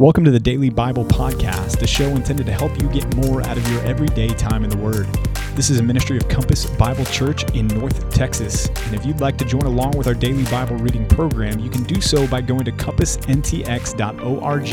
[0.00, 3.58] Welcome to the Daily Bible Podcast, a show intended to help you get more out
[3.58, 5.06] of your everyday time in the Word.
[5.54, 8.68] This is a ministry of Compass Bible Church in North Texas.
[8.86, 11.82] And if you'd like to join along with our daily Bible reading program, you can
[11.82, 14.68] do so by going to compassntx.org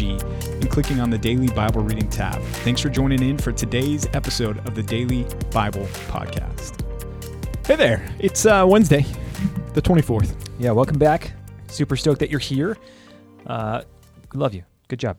[0.62, 2.42] and clicking on the Daily Bible Reading tab.
[2.64, 6.86] Thanks for joining in for today's episode of the Daily Bible Podcast.
[7.68, 9.06] Hey there, it's uh, Wednesday,
[9.74, 10.34] the 24th.
[10.58, 11.34] Yeah, welcome back.
[11.68, 12.78] Super stoked that you're here.
[13.46, 13.82] Uh,
[14.34, 14.64] love you.
[14.88, 15.18] Good job.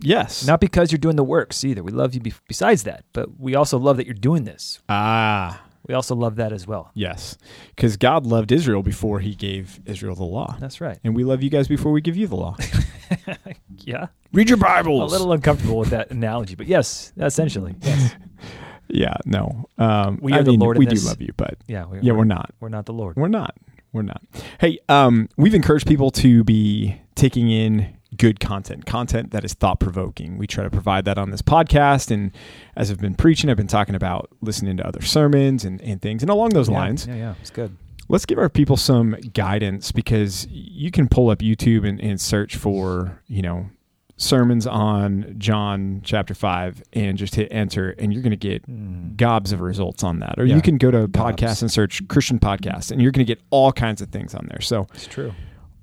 [0.00, 0.46] Yes.
[0.46, 1.82] Not because you're doing the works either.
[1.82, 4.80] We love you be- besides that, but we also love that you're doing this.
[4.88, 6.90] Ah, We also love that as well.
[6.94, 7.36] yes.
[7.74, 10.56] Because God loved Israel before he gave Israel the law.
[10.60, 10.98] That's right.
[11.02, 12.56] And we love you guys before we give you the law.
[13.84, 14.08] Yeah.
[14.34, 15.10] Read your Bibles.
[15.10, 17.74] A little uncomfortable with that analogy, but yes, essentially.
[17.80, 18.14] Yes.
[18.90, 19.66] Yeah, no.
[19.76, 21.84] Um, We I the mean, Lord We do love you, but Yeah.
[21.84, 22.52] We, yeah, we're not.
[22.58, 23.16] We're not the Lord.
[23.16, 23.54] We're not.
[23.92, 24.22] We're not.
[24.58, 29.80] Hey, um, we've encouraged people to be taking in good content, content that is thought
[29.80, 30.38] provoking.
[30.38, 32.10] We try to provide that on this podcast.
[32.10, 32.32] And
[32.76, 36.22] as I've been preaching, I've been talking about listening to other sermons and, and things.
[36.22, 37.34] And along those Yeah, lines, Yeah, yeah.
[37.40, 37.76] It's good.
[38.08, 42.56] let's give our people some guidance because you can pull up YouTube and, and search
[42.56, 43.68] for, you know,
[44.16, 49.16] sermons on John chapter 5 and just hit enter and you're going to get Mm.
[49.16, 50.34] gobs of results on that.
[50.38, 50.56] Or Yeah.
[50.56, 51.36] you can go to Gobs.
[51.42, 54.46] podcasts and search Christian podcasts and you're going to get all kinds of things on
[54.48, 54.60] there.
[54.60, 55.32] So, It's true.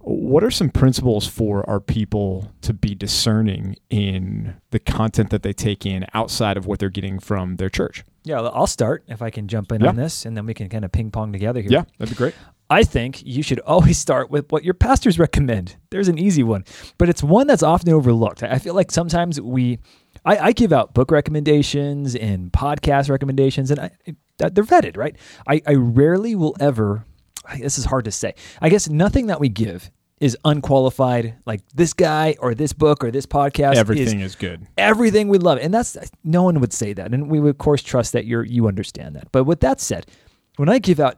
[0.07, 5.53] What are some principles for our people to be discerning in the content that they
[5.53, 8.03] take in outside of what they're getting from their church?
[8.23, 9.89] Yeah, I'll start if I can jump in Yeah.
[9.89, 11.71] on this, and then we can kind of ping pong together here.
[11.71, 12.35] Yeah, that'd be great.
[12.69, 15.75] I think you should always start with what your pastors recommend.
[15.91, 16.65] There's an easy one,
[16.97, 18.43] but it's one that's often overlooked.
[18.43, 19.79] I feel like sometimes we,
[20.23, 23.91] I, I give out book recommendations and podcast recommendations, and I,
[24.37, 25.15] they're vetted, right?
[25.47, 27.05] I, I rarely will ever,
[27.59, 28.33] this is hard to say.
[28.61, 33.11] I guess nothing that we give is unqualified, like this guy or this book or
[33.11, 33.73] this podcast.
[33.73, 34.65] is Everything is good.
[34.77, 35.59] everything we love.
[35.61, 37.13] And that's no one would say that.
[37.13, 39.31] And we would of course trust that you're you understand that.
[39.31, 40.05] But with that said,
[40.55, 41.17] when I give out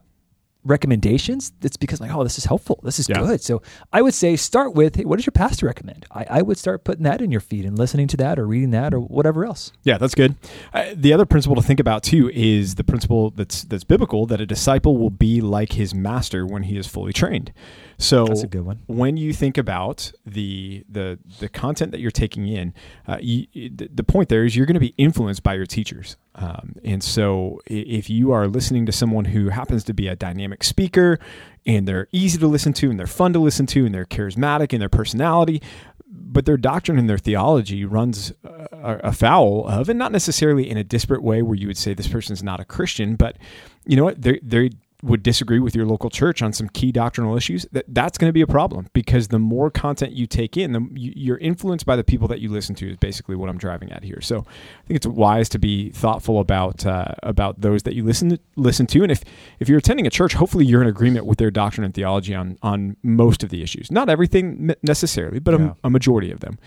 [0.67, 2.80] recommendations, it's because like, oh, this is helpful.
[2.83, 3.20] This is Yeah.
[3.20, 3.42] good.
[3.42, 3.61] So
[3.94, 6.05] I would say start with, hey, what does your pastor recommend?
[6.11, 8.72] I, I would start putting that in your feed and listening to that or reading
[8.72, 9.72] that or whatever else.
[9.83, 10.36] Yeah, that's good.
[10.73, 14.39] Uh, the other principle to think about too is the principle that's that's biblical that
[14.42, 17.52] a disciple will be like his master when he is fully trained.
[18.00, 18.80] So That's a good one.
[18.86, 22.73] when you think about the the the content that you're taking in,
[23.08, 26.16] uh, you, the the point there is you're going to be influenced by your teachers.
[26.37, 30.64] Um, and so if you are listening to someone who happens to be a dynamic
[30.64, 31.20] speaker
[31.65, 34.71] and they're easy to listen to and they're fun to listen to and they're charismatic
[34.71, 35.61] in their personality,
[36.08, 38.31] but their doctrine and their theology runs
[38.71, 42.33] afoul of, and not necessarily in a disparate way where you would say this person
[42.33, 43.37] is not a Christian, but
[43.86, 44.21] you know what?
[44.21, 44.70] They they
[45.03, 47.67] would disagree with your local church on some key doctrinal issues.
[47.71, 50.87] That that's going to be a problem because the more content you take in, the
[50.95, 52.89] you, you're influenced by the people that you listen to.
[52.89, 54.21] Is basically what I'm driving at here.
[54.21, 58.30] So I think it's wise to be thoughtful about uh, about those that you listen
[58.30, 59.23] to, listen to, and if
[59.59, 62.58] if you're attending a church, hopefully you're in agreement with their doctrine and theology on
[62.64, 63.91] on most of the issues.
[63.91, 65.73] Not everything necessarily, but Yeah.
[65.83, 66.58] a, a majority of them.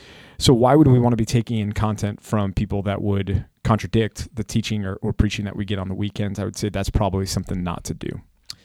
[0.41, 4.35] So why would we want to be taking in content from people that would contradict
[4.35, 6.39] the teaching or, or preaching that we get on the weekends?
[6.39, 8.23] I would say that's probably something not to do.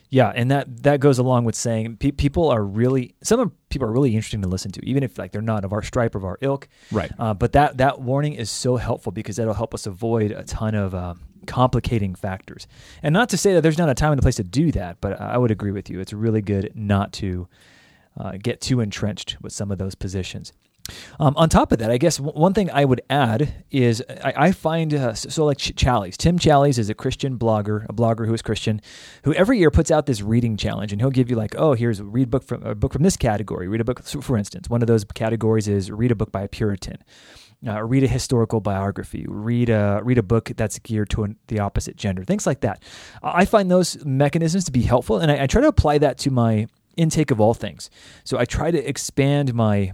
[0.09, 3.89] Yeah, and that that goes along with saying pe- people are really some of people
[3.89, 6.19] are really interesting to listen to, even if like they're not of our stripe or
[6.19, 6.69] of our ilk.
[6.93, 7.11] Right.
[7.19, 10.75] Uh, but that that warning is so helpful because that'll help us avoid a ton
[10.75, 11.15] of uh,
[11.45, 12.67] complicating factors.
[13.03, 15.01] And not to say that there's not a time and a place to do that,
[15.01, 15.99] but I would agree with you.
[15.99, 17.49] It's really good not to
[18.17, 20.53] uh, get too entrenched with some of those positions.
[21.19, 24.33] Um, on top of that, I guess w- one thing I would add is I,
[24.37, 26.15] I find uh, so, like Ch- Challies.
[26.15, 28.81] Tim Challies is a Christian blogger, a blogger who is Christian,
[29.23, 31.99] who every year puts out this reading challenge, and he'll give you like, oh, here's
[31.99, 33.67] a read book from a book from this category.
[33.67, 36.41] Read a book, so for instance, one of those categories is read a book by
[36.41, 36.97] a Puritan.
[37.65, 39.25] Uh, read a historical biography.
[39.27, 42.23] Read a read a book that's geared to an, the opposite gender.
[42.23, 42.83] Things like that.
[43.23, 46.31] I find those mechanisms to be helpful, and I, I try to apply that to
[46.31, 47.89] my intake of all things.
[48.23, 49.93] So I try to expand my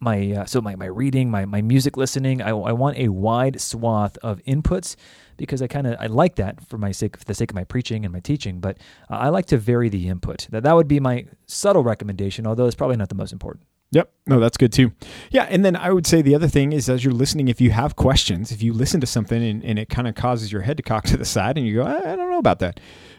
[0.00, 3.60] my uh, so my, my reading my, my music listening I, I want a wide
[3.60, 4.96] swath of inputs
[5.36, 7.64] because I kind of I like that for my sake for the sake of my
[7.64, 8.78] preaching and my teaching but
[9.10, 12.66] uh, I like to vary the input that that would be my subtle recommendation although
[12.66, 14.12] it's probably not the most important Yep.
[14.28, 14.92] No, that's good too.
[15.30, 15.46] Yeah.
[15.50, 17.96] And then I would say the other thing is as you're listening, if you have
[17.96, 20.82] questions, if you listen to something and, and it kind of causes your head to
[20.82, 22.78] cock to the side and you go, I, I don't know about that,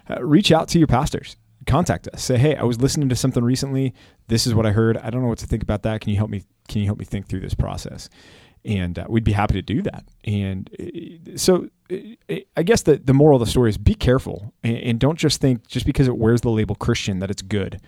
[0.10, 1.36] uh, reach out to your pastors.
[1.68, 2.24] Contact us.
[2.24, 3.94] Say, hey, I was listening to something recently.
[4.28, 4.98] This is what I heard.
[4.98, 6.02] I don't know what to think about that.
[6.02, 6.44] Can you help me?
[6.72, 8.10] Can you help me think through this process?
[8.64, 10.06] And uh, we'd be happy to do that.
[10.24, 14.54] And uh, so uh, I guess the, the moral of the story is be careful
[14.64, 17.82] and, and don't just think just because it wears the label Christian that it's good.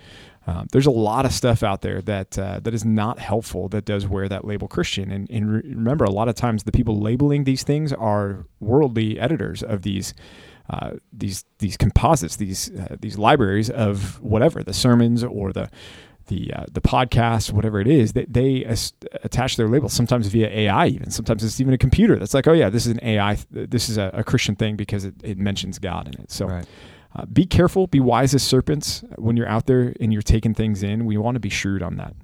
[0.45, 3.85] Um, there's a lot of stuff out there that uh, that is not helpful that
[3.85, 5.09] does wear that label Christian.
[5.11, 9.17] And, and re- remember, a lot of times the people labeling these things are worldly
[9.19, 10.13] editors of these
[10.69, 15.69] uh, these these composites, these uh, these libraries of whatever the sermons or the
[16.27, 18.93] the uh, the podcast, whatever it is, that they, as-
[19.23, 22.53] attach their labels sometimes via AI, even sometimes it's even a computer that's like, oh
[22.53, 25.79] yeah, this is an AI, this is a, a Christian thing because it, it mentions
[25.79, 26.31] God in it.
[26.31, 26.65] So Right.
[27.15, 30.81] uh, be careful, be wise as serpents when you're out there and you're taking things
[30.83, 31.05] in.
[31.05, 32.15] We want to be shrewd on that.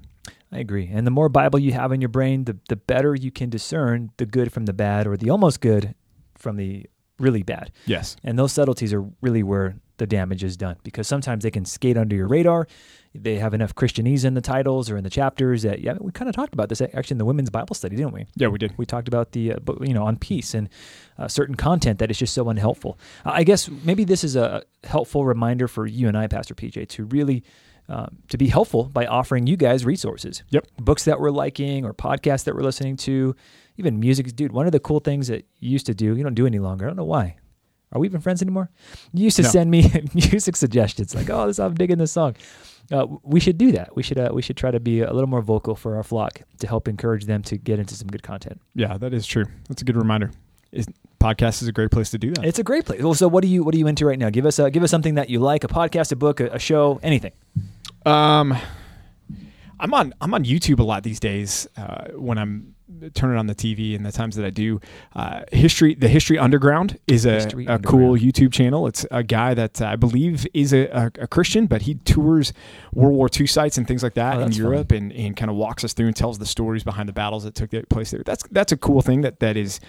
[0.52, 0.88] I agree.
[0.92, 4.10] And the more Bible you have in your brain, the, the better you can discern
[4.16, 5.94] the good from the bad or the almost good
[6.36, 6.86] from the
[7.20, 7.70] really bad.
[7.86, 8.16] Yes.
[8.24, 11.96] And those subtleties are really where the damage is done because sometimes they can skate
[11.98, 12.66] under your radar.
[13.12, 16.28] They have enough Christianese in the titles or in the chapters that, yeah, we kind
[16.28, 18.26] of talked about this actually in the women's Bible study, didn't we?
[18.36, 18.72] Yeah, we did.
[18.78, 20.68] We talked about the, uh, you know, on peace and
[21.18, 22.98] uh, certain content that is just so unhelpful.
[23.24, 27.04] I guess maybe this is a helpful reminder for you and I, Pastor PJ, to
[27.06, 27.42] really
[27.88, 30.44] um, to be helpful by offering you guys resources.
[30.50, 30.68] Yep.
[30.80, 33.34] Books that we're liking or podcasts that we're listening to,
[33.78, 34.36] even music.
[34.36, 36.60] Dude, one of the cool things that you used to do, you don't do any
[36.60, 36.84] longer.
[36.84, 37.34] I don't know why.
[37.90, 38.70] Are we even friends anymore?
[39.12, 39.48] You used to No.
[39.48, 42.36] send me music suggestions like, "Oh, this I'm digging this song."
[42.90, 43.94] Uh, we should do that.
[43.94, 46.42] We should uh, we should try to be a little more vocal for our flock
[46.58, 48.60] to help encourage them to get into some good content.
[48.74, 49.44] Yeah, that is true.
[49.68, 50.32] That's a good reminder.
[50.72, 50.86] Is
[51.20, 52.44] podcast is a great place to do that.
[52.44, 53.02] It's a great place.
[53.02, 54.30] Well, so what are you what are you into right now?
[54.30, 56.58] Give us a, give us something that you like, a podcast, a book, a, a
[56.58, 57.32] show, anything.
[58.06, 58.56] Um,
[59.78, 62.74] I'm on I'm on YouTube a lot these days uh, when I'm
[63.14, 64.80] turning on the TV and the times that I do.
[65.14, 68.86] Uh, history, the History Underground is a, History a cool YouTube channel.
[68.86, 72.52] It's a guy that I believe is a, a, a Christian, but he tours
[72.92, 74.52] World War II sites and things like that Oh, in.
[74.52, 77.44] Europe and, and kind of walks us through and tells the stories behind the battles
[77.44, 78.22] that took place there.
[78.24, 79.80] That's that's a cool thing that that is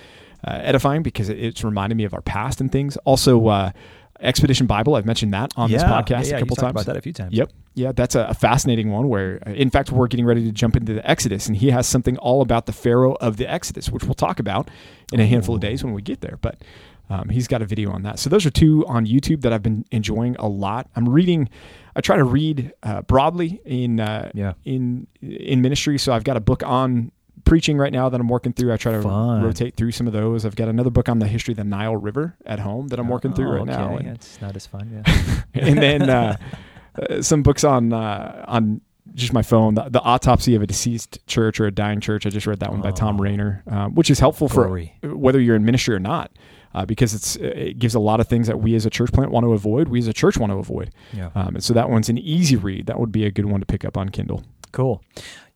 [0.47, 2.97] uh, edifying because it, it's reminded me of our past and things.
[2.97, 3.47] Also.
[3.47, 3.71] Uh,
[4.19, 6.85] Expedition Bible, I've mentioned that on this podcast yeah, yeah, a couple talked times.
[6.85, 7.33] about that a few times.
[7.33, 7.51] Yep.
[7.73, 10.93] Yeah, that's a, fascinating one where, uh, in fact, we're getting ready to jump into
[10.93, 14.13] the Exodus, and he has something all about the Pharaoh of the Exodus, which we'll
[14.13, 14.69] talk about
[15.13, 16.37] in a handful of days when we get there.
[16.41, 16.61] But
[17.09, 18.19] um, he's got a video on that.
[18.19, 20.89] So those are two on YouTube that I've been enjoying a lot.
[20.97, 21.49] I'm reading.
[21.95, 24.53] I try to read uh, broadly in uh, Yeah.
[24.65, 25.97] in in ministry.
[25.97, 27.11] So I've got a book on
[27.45, 28.71] preaching right now that I'm working through.
[28.73, 29.41] I try to Fun.
[29.43, 30.45] rotate through some of those.
[30.45, 33.07] I've got another book on the history of the Nile River at home that I'm
[33.07, 33.93] working through Oh, right now.
[33.95, 34.05] okay.
[34.07, 35.03] And- It's not as fun.
[35.05, 35.41] Yeah.
[35.53, 36.37] and then uh,
[36.99, 38.81] uh, some books on uh, on
[39.13, 39.75] just my phone.
[39.75, 42.25] The, the autopsy of a deceased church or a dying church.
[42.25, 43.23] I just read that one by Thom Oh.
[43.23, 44.67] Rainer, uh, which is helpful for
[45.03, 46.31] whether you're in ministry or not.
[46.73, 49.29] Uh, because it's it gives a lot of things that we as a church plant
[49.29, 49.89] want to avoid.
[49.89, 51.29] We as a church want to avoid, yeah.
[51.35, 52.85] um, and so that one's an easy read.
[52.85, 54.45] That would be a good one to pick up on Kindle.
[54.71, 55.03] Cool.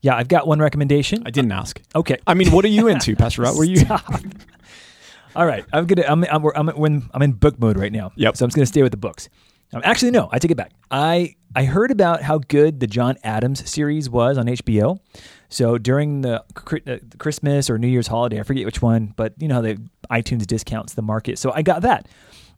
[0.02, 1.24] Yeah, I've got one recommendation.
[1.26, 1.82] I didn't ask.
[1.96, 2.18] Okay.
[2.28, 3.58] I mean, what are you into, Pastor Rod?
[3.58, 3.86] Were you?
[5.38, 6.04] All right, I'm gonna.
[6.06, 6.26] I'm.
[6.26, 6.46] I'm.
[6.54, 8.12] I'm, when, I'm in book mode right now.
[8.16, 8.36] Yep.
[8.36, 9.30] So I'm just gonna stay with the books.
[9.84, 10.30] Actually, no.
[10.32, 10.72] I take it back.
[10.90, 15.00] I I heard about how good the John Adams series was on HBO.
[15.50, 16.44] So during the uh,
[16.86, 19.78] the Christmas or New Year's holiday, I forget which one, but you know, how the
[20.12, 21.40] iTunes discounts the market.
[21.40, 22.08] So I got that.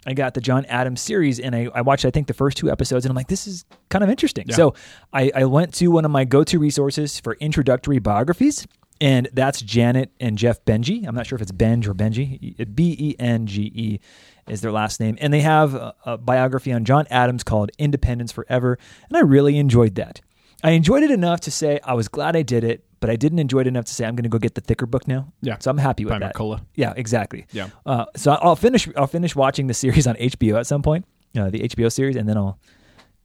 [0.06, 2.72] I got the John Adams series, and I, I watched I think the first two
[2.72, 4.46] episodes, and I'm like, this is kind of interesting.
[4.48, 4.56] Yeah.
[4.56, 4.74] So
[5.12, 8.66] I, I went to one of my go-to resources for introductory biographies,
[9.02, 11.08] and that's Janet and Jeff Benji.
[11.08, 12.76] I'm not sure if it's Benj or Benji.
[12.76, 14.00] B E N G E
[14.48, 18.32] is their last name, and they have a, a biography on John Adams called Independence
[18.32, 18.78] Forever,
[19.10, 20.22] and I really enjoyed that.
[20.64, 23.38] I enjoyed it enough to say I was glad I did it, but I didn't
[23.40, 25.32] enjoy it enough to say I'm going to go get the thicker book now.
[25.42, 25.58] Yeah.
[25.60, 26.34] So I'm happy with By that.
[26.34, 26.62] McCullough.
[26.76, 27.46] Yeah, exactly.
[27.52, 27.70] Yeah.
[27.86, 28.88] Uh, so I'll finish.
[28.98, 31.06] I'll finish watching the series on HBO at some point,
[31.38, 32.58] uh, the HBO series, and then I'll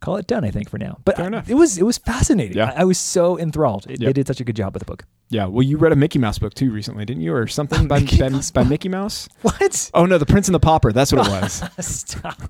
[0.01, 0.45] call it done.
[0.45, 0.99] I think for now.
[1.07, 1.49] But Fair I- enough.
[1.49, 2.57] it was it was fascinating.
[2.59, 2.73] Yeah.
[2.77, 3.87] I, I was so enthralled.
[3.89, 5.05] It, They did such a good job with the book.
[5.33, 5.47] Yeah.
[5.47, 8.19] Well, you read a Mickey Mouse book too recently, didn't you, or something by Mickey
[8.19, 8.65] by, Mouse by?
[8.65, 9.29] Mickey Mouse?
[9.41, 9.91] What?
[9.95, 10.93] Oh no, the Prince and the Pauper.
[10.93, 11.63] That's what it was.
[11.81, 12.43] Stop.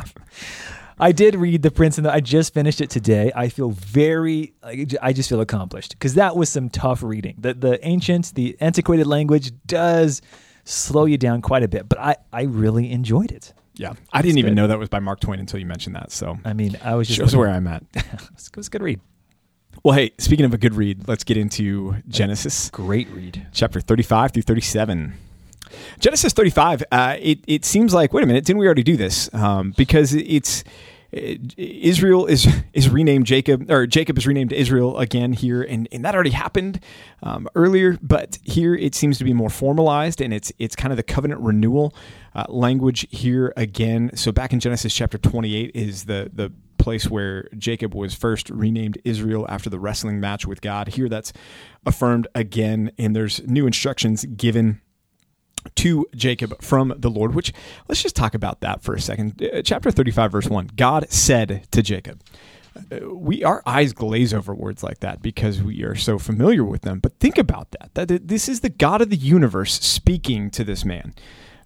[0.99, 2.13] I did read The Prince and the.
[2.13, 3.31] I just finished it today.
[3.35, 4.53] I feel very.
[5.01, 7.37] I just feel accomplished because that was some tough reading.
[7.39, 10.21] The the ancient, the antiquated language does
[10.65, 13.55] slow you down quite a bit, but I I really enjoyed it.
[13.75, 14.57] Yeah, I didn't even good.
[14.57, 16.13] know that was by Mark Twain until you mentioned that.
[16.13, 17.85] So I mean, I was just shows where I'm at.
[17.95, 19.01] it was a good read.
[19.83, 23.47] Well, hey, speaking of a good read, let's get into Genesis Great read.
[23.53, 25.15] chapter 35 through 37.
[25.99, 26.85] Genesis 35.
[26.93, 29.33] Uh, it it seems like wait a minute, didn't we already do this?
[29.35, 30.63] Um, because it's.
[31.17, 36.05] uh, Israel is is renamed Jacob, or Jacob is renamed Israel again here, and, and
[36.05, 36.81] that already happened
[37.23, 37.99] um, earlier.
[38.03, 41.41] But here it seems to be more formalized, and it's it's kind of the covenant
[41.41, 41.95] renewal
[42.35, 44.11] uh, language here again.
[44.15, 46.53] So back in Genesis chapter twenty eight is the the
[46.83, 50.89] place where Jacob was first renamed Israel after the wrestling match with God.
[50.89, 51.33] Here that's
[51.87, 54.81] affirmed again, and there's new instructions given
[55.77, 57.53] to Jacob from the Lord, which
[57.89, 59.43] let's just talk about that for a second.
[59.43, 62.21] Uh, Chapter 35, verse 1 God said to Jacob,
[62.77, 66.83] uh, we our eyes glaze over words like that because we are so familiar with
[66.83, 66.99] them.
[66.99, 67.95] But think about that.
[67.95, 71.15] That this is the God of the universe speaking to this man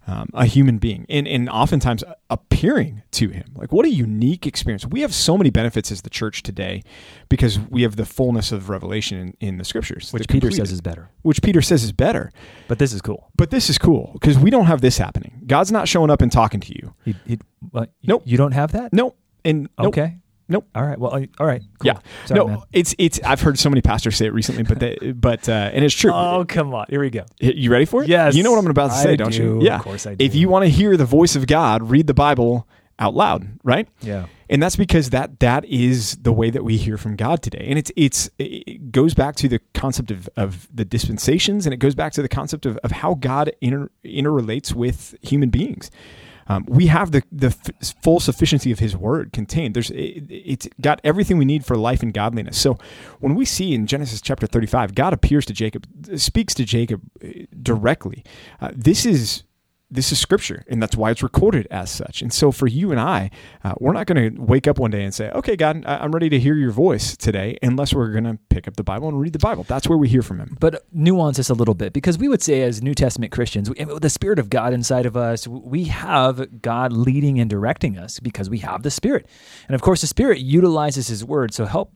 [0.07, 3.51] um, a human being and, and oftentimes appearing to him.
[3.55, 4.85] Like, what a unique experience.
[4.85, 6.81] We have so many benefits as the church today
[7.27, 10.11] because we have the fullness of revelation in, in the scriptures.
[10.13, 11.09] Which Peter says is better.
[11.23, 12.31] Which Peter says is better.
[12.69, 13.29] But this is cool.
[13.35, 15.43] But this is cool because we don't have this happening.
[15.45, 16.93] God's not showing up and talking to you.
[17.03, 17.39] He, he,
[17.71, 18.23] well, nope.
[18.25, 18.93] You don't have that?
[18.93, 19.17] Nope.
[19.43, 19.87] And nope.
[19.89, 20.17] okay.
[20.49, 20.67] Nope.
[20.75, 20.97] All right.
[20.97, 21.61] Well, all right.
[21.79, 21.87] Cool.
[21.87, 21.99] Yeah.
[22.25, 22.59] Sorry, no, man.
[22.71, 23.19] it's it's.
[23.23, 26.11] I've heard so many pastors say it recently, but they, but uh, and it's true.
[26.13, 26.85] Oh, come on.
[26.89, 27.25] Here we go.
[27.39, 28.09] You ready for it?
[28.09, 28.35] Yes.
[28.35, 29.43] You know what I'm about to say, I don't do.
[29.43, 29.61] you?
[29.63, 29.75] Yeah.
[29.77, 30.23] Of course I do.
[30.23, 32.67] If you want to hear the voice of God, read the Bible
[32.99, 33.87] out loud, right?
[34.01, 34.25] Yeah.
[34.49, 37.65] And that's because that that is the way that we hear from God today.
[37.69, 41.77] And it's it's it goes back to the concept of, of the dispensations and it
[41.77, 45.91] goes back to the concept of, of how God inter, interrelates with human beings.
[46.49, 49.75] Um, we have the the f- full sufficiency of His Word contained.
[49.75, 52.57] There's it, it's got everything we need for life and godliness.
[52.57, 52.77] So
[53.19, 57.27] when we see in Genesis chapter 35, God appears to Jacob, speaks to Jacob uh,
[57.61, 58.23] directly.
[58.61, 59.43] Uh, this is
[59.89, 62.99] this is scripture and that's why it's recorded as such and so for you and
[62.99, 63.29] i
[63.63, 66.27] uh, we're not going to wake up one day and say okay god i'm ready
[66.29, 69.31] to hear your voice today unless we're going to pick up the bible and read
[69.31, 72.17] the bible that's where we hear from him But nuance this a little bit because
[72.17, 75.15] we would say, as New Testament Christians, we, with the Spirit of God inside of
[75.15, 79.25] us, we have God leading and directing us because we have the Spirit.
[79.67, 81.53] And of course, the Spirit utilizes His Word.
[81.53, 81.93] So help.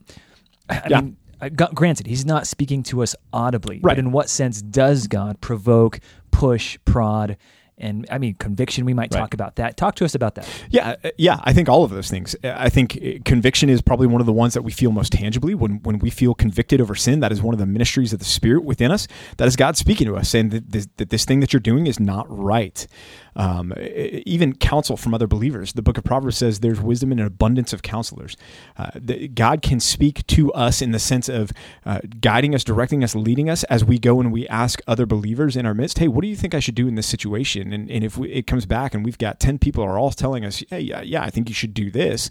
[0.69, 1.01] I Yeah.
[1.01, 3.77] mean, uh, granted, He's not speaking to us audibly.
[3.77, 3.91] Right.
[3.95, 5.99] But in what sense does God provoke,
[6.31, 7.37] push, prod,
[7.81, 8.85] and I mean, conviction?
[8.85, 9.19] We might Right.
[9.19, 9.75] talk about that.
[9.75, 10.47] Talk to us about that.
[10.69, 12.35] Yeah, uh, yeah, I think all of those things.
[12.43, 15.11] Uh, I think uh, conviction is probably one of the ones that we feel most
[15.11, 17.19] tangibly when when we feel convicted over sin.
[17.19, 19.07] That is one of the ministries of the Spirit within us.
[19.37, 21.87] That is God speaking to us, saying that this, that this thing that you're doing
[21.87, 22.87] is not right.
[23.35, 25.73] Um, even counsel from other believers.
[25.73, 28.35] The Book of Proverbs says there's wisdom in an abundance of counselors.
[28.77, 28.91] Uh,
[29.33, 31.51] God can speak to us in the sense of
[31.85, 35.55] uh, guiding us, directing us, leading us as we go and we ask other believers
[35.55, 37.89] in our midst, "Hey, what do you think I should do in this situation?" And,
[37.89, 40.63] and if we, it comes back and we've got ten people are all telling us,
[40.69, 42.29] "Hey, yeah, yeah, I think you should do this,"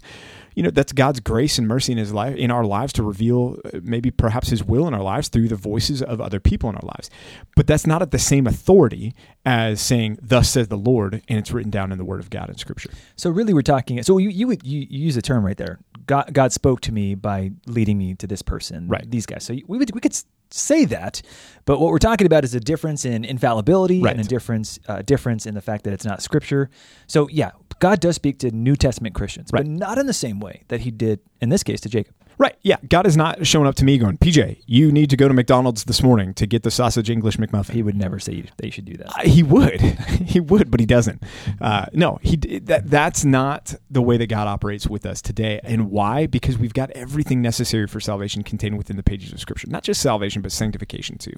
[0.55, 3.57] you know, that's God's grace and mercy in His life in our lives to reveal
[3.65, 6.75] uh, maybe perhaps His will in our lives through the voices of other people in
[6.75, 7.09] our lives.
[7.55, 9.13] But that's not at the same authority
[9.45, 12.49] as saying, "Thus says the Lord," and it's written down in the Word of God
[12.49, 12.89] in Scripture.
[13.15, 14.01] So really, we're talking.
[14.03, 15.79] So you you would you, you use a term right there.
[16.05, 18.87] God God spoke to me by leading me to this person.
[18.87, 19.09] Right.
[19.09, 19.43] These guys.
[19.43, 20.15] So we would we could
[20.53, 21.21] say that,
[21.65, 24.15] but what we're talking about is a difference in infallibility Right.
[24.17, 26.69] and a difference uh, difference in the fact that it's not scripture.
[27.07, 30.63] So yeah, God does speak to New Testament Christians, but not in the same way
[30.67, 32.13] that He did in this case to Jacob.
[32.37, 32.55] Right.
[32.61, 32.77] Yeah.
[32.87, 35.83] God is not showing up to me going, PJ, you need to go to McDonald's
[35.83, 37.73] this morning to get the sausage English McMuffin.
[37.73, 39.09] He would never say you should do that.
[39.09, 39.81] Uh, he would,
[40.25, 41.23] he would, but he doesn't.
[41.59, 45.59] Uh, no, he that that's not the way that God operates with us today.
[45.63, 46.27] And why?
[46.27, 49.67] Because we've got everything necessary for salvation contained within the pages of Scripture.
[49.69, 51.35] Not just salvation, but sanctification too.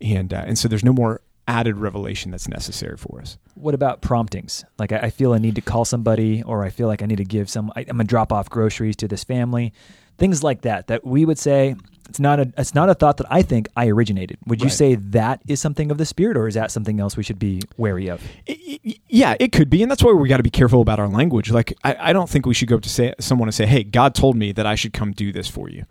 [0.00, 3.36] And uh, and so there's no more added revelation that's necessary for us.
[3.54, 4.64] What about promptings?
[4.78, 7.16] Like I, I feel I need to call somebody, or I feel like I need
[7.18, 7.70] to give some.
[7.76, 9.72] I, I'm gonna drop off groceries to this family,
[10.18, 10.86] things like that.
[10.86, 11.74] That we would say
[12.08, 14.38] it's not a it's not a thought that I think I originated.
[14.46, 14.72] Would you Right.
[14.72, 17.60] say that is something of the spirit, or is that something else we should be
[17.76, 18.22] wary of?
[18.48, 20.98] I- I- yeah, it could be, and that's why we got to be careful about
[20.98, 21.50] our language.
[21.50, 23.82] Like, I, I don't think we should go up to say someone and say, "Hey,
[23.84, 25.84] God told me that I should come do this for you,"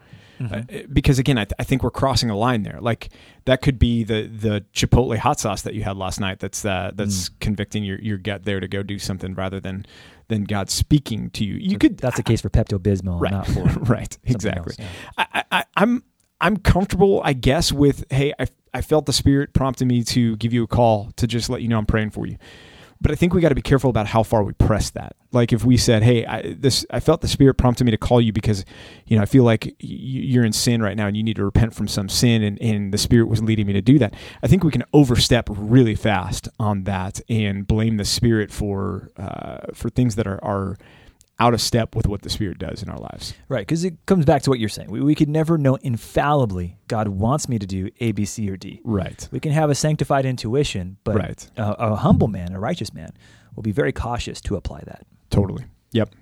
[0.45, 2.79] Uh, because again, I, th- I think we're crossing a line there.
[2.79, 3.09] Like,
[3.45, 6.39] that could be the the Chipotle hot sauce that you had last night.
[6.39, 9.85] That's uh, that's convicting your your gut there to go do something rather than
[10.27, 11.55] than God speaking to you.
[11.55, 14.75] You could That's a case for Pepto Bismol, right, not for right, exactly.
[14.79, 15.25] else, yeah.
[15.33, 16.03] I, I, I'm
[16.39, 20.53] I'm comfortable, I guess, with hey, I, I felt the Spirit prompted me to give
[20.53, 22.37] you a call to just let you know I'm praying for you.
[23.01, 25.15] But I think we got to be careful about how far we press that.
[25.31, 28.21] Like if we said, "Hey, I, this I felt the Spirit prompted me to call
[28.21, 28.63] you because,
[29.07, 31.73] you know, I feel like you're in sin right now and you need to repent
[31.73, 34.63] from some sin, and, and the Spirit was leading me to do that." I think
[34.63, 40.15] we can overstep really fast on that and blame the Spirit for uh, for things
[40.15, 40.77] that are are
[41.41, 43.33] out of step with what the Spirit does in our lives.
[43.49, 44.91] Right, because it comes back to what you're saying.
[44.91, 48.57] We, we could never know infallibly God wants me to do A, B, C, or
[48.57, 48.79] D.
[48.83, 49.27] Right.
[49.31, 51.49] We can have a sanctified intuition, but Right.
[51.57, 53.11] a, a humble man, a righteous man,
[53.55, 55.05] will be very cautious to apply that.
[55.31, 55.65] Totally.
[55.93, 56.13] Yep.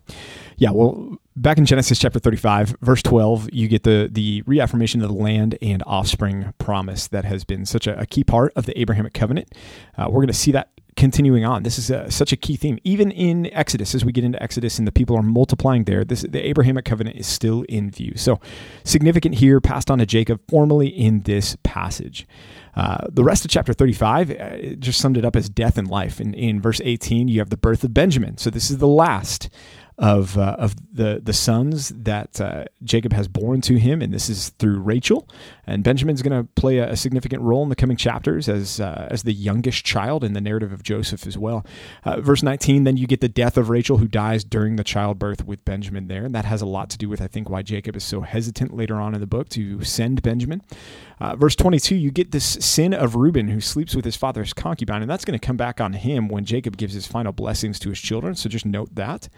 [0.57, 0.71] Yeah.
[0.71, 5.13] Well, back in Genesis chapter 35, verse 12, you get the, the reaffirmation of the
[5.15, 9.13] land and offspring promise that has been such a, a key part of the Abrahamic
[9.13, 9.53] covenant.
[9.97, 11.63] Uh, we're going to see that continuing on.
[11.63, 12.77] This is a, such a key theme.
[12.83, 16.21] Even in Exodus, as we get into Exodus and the people are multiplying there, this,
[16.21, 18.13] the Abrahamic covenant is still in view.
[18.15, 18.39] So
[18.83, 22.27] significant here, passed on to Jacob formally in this passage.
[22.75, 26.19] Uh, the rest of chapter 35 uh, just summed it up as death and life.
[26.19, 28.37] And in verse 18, you have the birth of Benjamin.
[28.37, 29.49] So this is the last
[29.99, 34.29] of uh, of the the sons that uh, Jacob has born to him, and this
[34.29, 35.27] is through Rachel.
[35.67, 39.07] And Benjamin's going to play a, a, significant role in the coming chapters as uh,
[39.11, 41.65] as the youngest child in the narrative of Joseph as well.
[42.05, 45.45] Uh, verse 19, then you get the death of Rachel, who dies during the childbirth
[45.45, 47.97] with Benjamin there, and that has a lot to do with I think why Jacob
[47.97, 50.61] is so hesitant later on in the book to send Benjamin.
[51.19, 55.01] Uh, verse 22, you get this sin of Reuben who sleeps with his father's concubine,
[55.01, 57.89] and that's going to come back on him when Jacob gives his final blessings to
[57.89, 58.35] his children.
[58.35, 59.29] So just note that.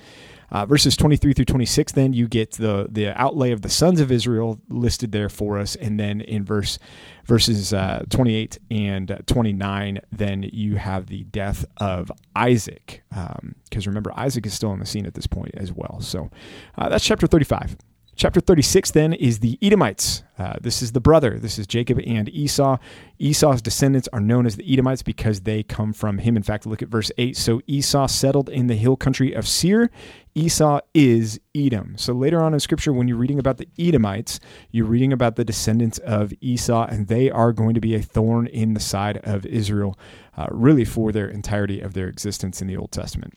[0.51, 4.11] Uh, verses 23 through 26, then you get the the outlay of the sons of
[4.11, 6.77] Israel listed there for us, and then in verse
[7.23, 14.11] verses uh, 28 and 29, then you have the death of Isaac, because um, remember
[14.17, 16.01] Isaac is still on the scene at this point as well.
[16.01, 16.29] So
[16.77, 17.77] uh, that's chapter 35.
[18.15, 20.23] Chapter 36 then is the Edomites.
[20.37, 21.39] Uh, this is the brother.
[21.39, 22.77] This is Jacob and Esau.
[23.17, 26.35] Esau's descendants are known as the Edomites because they come from him.
[26.35, 27.37] In fact, look at verse 8.
[27.37, 29.89] So Esau settled in the hill country of Seir.
[30.35, 31.97] Esau is Edom.
[31.97, 34.39] So later on in scripture, when you're reading about the Edomites,
[34.71, 38.45] you're reading about the descendants of Esau, and they are going to be a thorn
[38.47, 39.97] in the side of Israel,
[40.37, 43.33] uh, really for their entirety of their existence in the Old Testament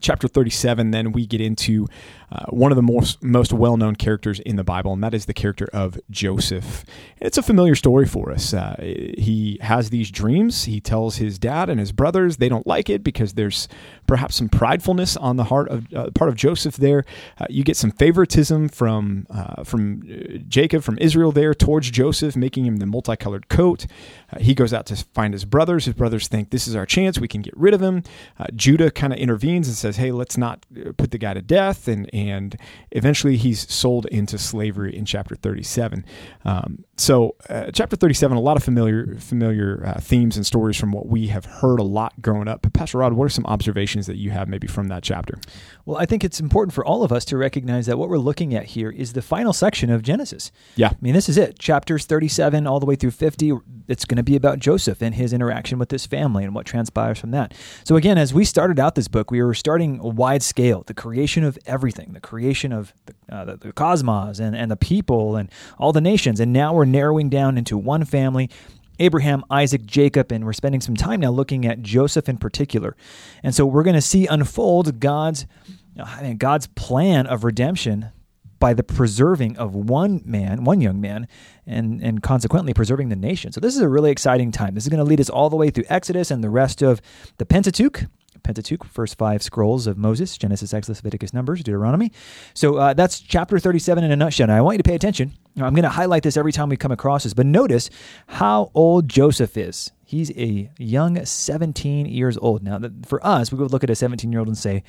[0.00, 1.86] chapter 37, then we get into
[2.30, 5.26] uh, one of the most, most well known characters in the Bible, and that is
[5.26, 6.84] the character of Joseph.
[7.18, 8.52] It's a familiar story for us.
[8.52, 10.64] Uh, he has these dreams.
[10.64, 13.68] He tells his dad and his brothers they don't like it because there's
[14.06, 17.04] perhaps some pridefulness on the heart of uh, part of Joseph there.
[17.38, 22.34] Uh, you get some favoritism from uh, from uh, Jacob from Israel there towards Joseph,
[22.34, 23.86] making him the multicolored coat.
[24.38, 25.84] he goes out to find his brothers.
[25.84, 27.20] His brothers think this is our chance.
[27.20, 28.02] We can get rid of him.
[28.54, 30.66] Judah kind of intervenes and says, "Hey, let's not
[30.96, 32.56] put the guy to death." And and
[32.90, 36.04] eventually he's sold into slavery in chapter 37.
[36.44, 40.92] Um, so, uh, chapter 37, a lot of familiar familiar uh, themes and stories from
[40.92, 42.62] what we have heard a lot growing up.
[42.62, 45.38] But Pastor Rod, what are some observations that you have maybe from that chapter?
[45.84, 48.54] Well, I think it's important for all of us to recognize that what we're looking
[48.54, 50.50] at here is the final section of Genesis.
[50.74, 50.88] Yeah.
[50.88, 51.58] I mean, this is it.
[51.58, 53.52] Chapters 37 all the way through 50.
[53.88, 57.18] It's going to be about Joseph and his interaction with his family and what transpires
[57.18, 57.52] from that.
[57.84, 60.94] So, again, as we started out this book, we were starting a wide scale the
[60.94, 65.36] creation of everything, the creation of the, uh, the, the cosmos and, and the people
[65.36, 66.40] and all the nations.
[66.40, 68.50] And now we're narrowing down into one family
[68.98, 72.96] Abraham, Isaac, Jacob, and we're spending some time now looking at Joseph in particular.
[73.42, 75.46] And so we're going to see unfold God's
[76.22, 78.10] mean, God's plan of redemption
[78.58, 81.28] by the preserving of one man, one young man,
[81.66, 83.52] and, and consequently preserving the nation.
[83.52, 84.74] So this is a really exciting time.
[84.74, 87.02] This is going to lead us all the way through Exodus and the rest of
[87.36, 88.04] the Pentateuch,
[88.46, 92.12] Pentateuch, first five scrolls of Moses Genesis, Exodus, Leviticus, Numbers, Deuteronomy.
[92.54, 94.46] So uh, that's chapter 37 in a nutshell.
[94.46, 95.32] Now, I want you to pay attention.
[95.56, 97.90] I'm going to highlight this every time we come across this, but notice
[98.28, 99.90] how old Joseph is.
[100.04, 102.62] He's a young 17 years old.
[102.62, 104.84] Now, for us, we would look at a 17 year old and say,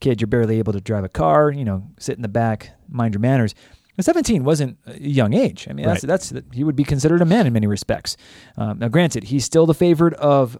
[0.00, 3.12] kid, you're barely able to drive a car, you know, sit in the back, mind
[3.12, 3.54] your manners.
[4.00, 5.68] 17 wasn't a young age.
[5.68, 6.08] I mean, that's, right.
[6.08, 8.16] that's he would be considered a man in many respects.
[8.56, 10.58] Um, now, granted, he's still the favorite of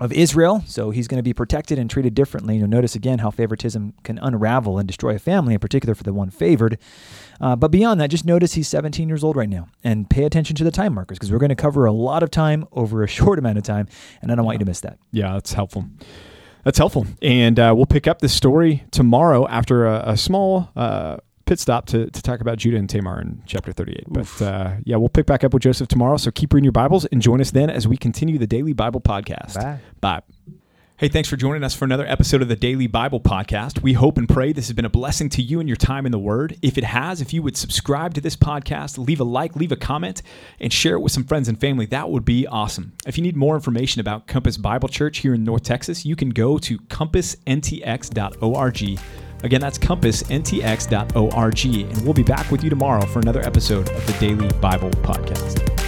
[0.00, 2.56] of Israel, so he's going to be protected and treated differently.
[2.56, 6.14] You'll notice again how favoritism can unravel and destroy a family, in particular for the
[6.14, 6.78] one favored.
[7.40, 10.56] Uh, but beyond that, just notice he's 17 years old right now and pay attention
[10.56, 13.08] to the time markers because we're going to cover a lot of time over a
[13.08, 13.86] short amount of time,
[14.22, 14.98] and I don't want you to miss that.
[15.10, 15.84] Yeah, that's helpful.
[16.64, 17.06] That's helpful.
[17.20, 21.18] And uh, we'll pick up this story tomorrow after a, a small uh,
[21.52, 24.06] pit stop to, to talk about Judah and Tamar in chapter 38.
[24.16, 24.38] Oof.
[24.38, 26.16] But uh, yeah, we'll pick back up with Joseph tomorrow.
[26.16, 29.02] So keep reading your Bibles and join us then as we continue the Daily Bible
[29.02, 29.56] Podcast.
[29.56, 29.78] Bye.
[30.00, 30.22] Bye.
[30.96, 33.82] Hey, thanks for joining us for another episode of the Daily Bible Podcast.
[33.82, 36.12] We hope and pray this has been a blessing to you and your time in
[36.12, 36.56] the Word.
[36.62, 39.76] If it has, if you would subscribe to this podcast, leave a like, leave a
[39.76, 40.22] comment,
[40.58, 42.94] and share it with some friends and family, that would be awesome.
[43.06, 46.30] If you need more information about Compass Bible Church here in North Texas, you can
[46.30, 48.98] go to compassntx.org.
[49.42, 54.12] Again, that's compassntx.org, and we'll be back with you tomorrow for another episode of the
[54.20, 55.81] Daily Bible Podcast.